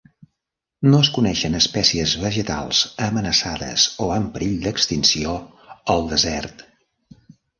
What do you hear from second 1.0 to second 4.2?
es coneixen espècies vegetals amenaçades o